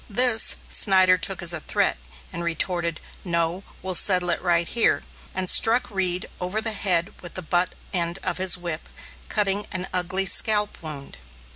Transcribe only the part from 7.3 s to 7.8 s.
the butt